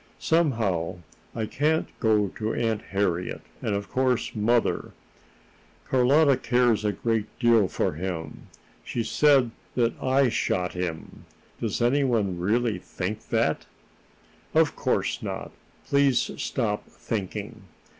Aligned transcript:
Somehow, 0.17 0.95
I 1.35 1.45
can't 1.45 1.87
go 1.99 2.29
to 2.29 2.55
Aunt 2.55 2.81
Harriet, 2.81 3.41
and 3.61 3.75
of 3.75 3.87
course 3.91 4.33
mother 4.33 4.93
Carlotta 5.87 6.37
cares 6.37 6.83
a 6.83 6.91
great 6.91 7.27
deal 7.37 7.67
for 7.67 7.93
him. 7.93 8.47
She 8.83 9.03
said 9.03 9.51
that 9.75 9.93
I 10.01 10.29
shot 10.29 10.73
him. 10.73 11.25
Does 11.59 11.83
anyone 11.83 12.39
really 12.39 12.79
think 12.79 13.27
that?" 13.29 13.67
"Of 14.55 14.75
course 14.75 15.21
not. 15.21 15.51
Please 15.85 16.31
stop 16.35 16.87
thinking." 16.87 17.61